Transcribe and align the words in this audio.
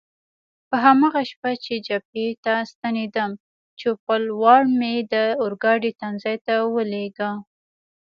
په 0.69 0.75
هماغه 0.85 1.21
شپه 1.29 1.51
چې 1.63 1.73
جبهې 1.87 2.27
ته 2.43 2.53
ستنېدم، 2.71 3.31
چوپړوال 3.79 4.63
مې 4.79 4.95
د 5.13 5.15
اورګاډي 5.43 5.91
تمځای 6.01 6.37
ته 6.45 6.55
ولېږه. 6.75 7.31